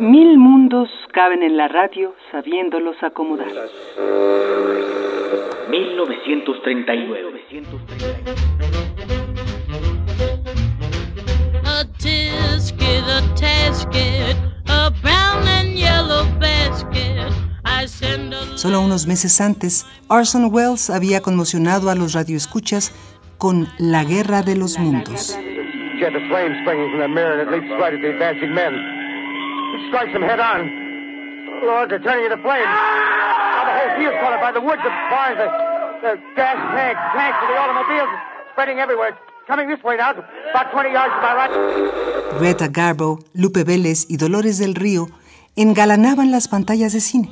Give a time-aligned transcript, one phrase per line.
[0.00, 3.48] Mil mundos caben en la radio sabiéndolos acomodar.
[5.68, 7.32] 1939.
[11.64, 14.36] A tisket, a tasket,
[14.68, 17.32] a brown and yellow basket.
[17.64, 22.92] I send a Solo unos meses antes, Orson Welles había conmocionado a los radioescuchas
[23.36, 25.36] con La Guerra de los Mundos.
[29.74, 30.68] It strikes them head on.
[31.64, 32.54] Lord, they're turning into the whole
[34.52, 34.60] the
[36.00, 38.08] the gas tanks, tanks of the automobiles,
[38.52, 39.18] spreading everywhere.
[39.46, 42.38] Coming this way now, about 20 yards to my right.
[42.38, 45.08] Greta Garbo, Lupe Vélez y Dolores del Río
[45.56, 47.30] engalanaban las pantallas de cine.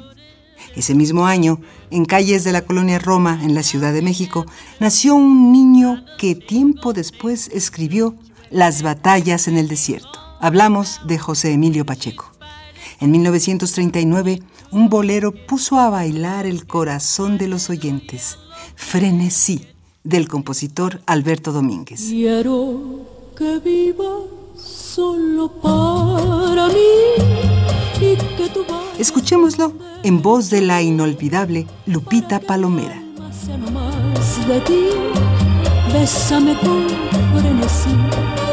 [0.74, 1.58] Ese mismo año,
[1.90, 4.46] en calles de la colonia Roma, en la Ciudad de México,
[4.80, 8.14] nació un niño que tiempo después escribió
[8.50, 10.15] Las batallas en el desierto.
[10.40, 12.30] Hablamos de José Emilio Pacheco.
[13.00, 18.38] En 1939, un bolero puso a bailar el corazón de los oyentes,
[18.74, 19.66] Frenesí,
[20.04, 22.06] del compositor Alberto Domínguez.
[22.08, 23.02] Quiero
[23.36, 24.24] que vivas
[24.56, 26.74] solo para mí
[27.96, 28.64] y que tu
[28.98, 33.02] Escuchémoslo en voz de la inolvidable Lupita Palomera.
[34.48, 34.86] de ti,
[35.92, 36.86] bésame con
[37.40, 38.45] frenesí.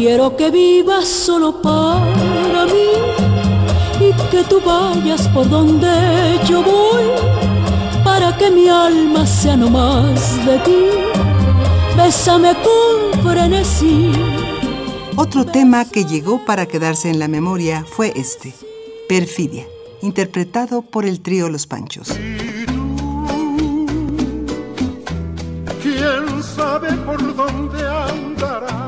[0.00, 2.92] Quiero que vivas solo para mí
[3.98, 7.02] y que tú vayas por donde yo voy,
[8.04, 10.84] para que mi alma sea no más de ti,
[11.96, 14.12] bésame con frenesí.
[15.16, 18.54] Otro tema que llegó para quedarse en la memoria fue este,
[19.08, 19.66] Perfidia,
[20.00, 22.16] interpretado por el trío Los Panchos.
[25.82, 28.87] ¿Quién sabe por dónde andarás?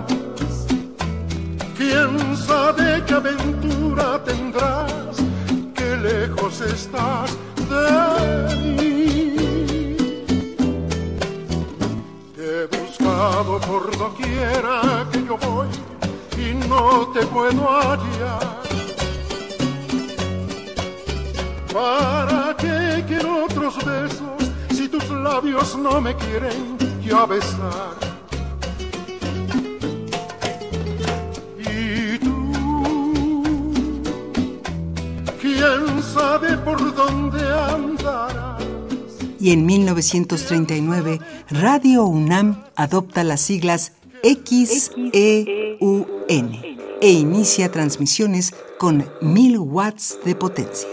[6.60, 9.96] Estás de mí.
[12.36, 15.68] Te he buscado por doquiera que yo voy
[16.38, 18.60] y no te puedo hallar.
[21.72, 24.42] ¿Para qué quiero otros besos
[24.74, 28.09] si tus labios no me quieren ya besar?
[36.00, 38.62] ¿Quién sabe por dónde andarás?
[39.38, 45.26] Y en 1939, Radio UNAM adopta las siglas XEUN
[47.00, 50.88] e inicia transmisiones con 1000 watts de potencia.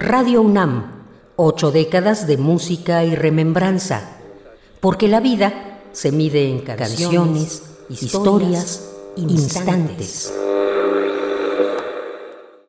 [0.00, 1.04] Radio UNAM,
[1.36, 4.08] ocho décadas de música y remembranza,
[4.80, 10.32] porque la vida se mide en canciones, historias, instantes.